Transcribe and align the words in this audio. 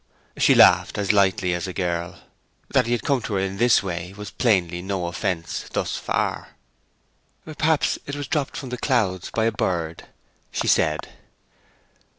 She 0.35 0.55
laughed 0.55 0.97
as 0.97 1.11
lightly 1.11 1.53
as 1.53 1.67
a 1.67 1.73
girl; 1.73 2.21
that 2.73 2.87
he 2.87 2.91
had 2.91 3.03
come 3.03 3.21
to 3.21 3.35
her 3.35 3.39
in 3.39 3.57
this 3.57 3.83
way 3.83 4.13
was 4.17 4.31
plainly 4.31 4.81
no 4.81 5.05
offence 5.05 5.65
thus 5.71 5.95
far. 5.95 6.55
'Perhaps 7.45 7.99
it 8.07 8.15
was 8.15 8.25
dropped 8.27 8.57
from 8.57 8.69
the 8.69 8.79
clouds 8.79 9.29
by 9.29 9.45
a 9.45 9.51
bird,' 9.51 10.07
she 10.51 10.67
said. 10.67 11.07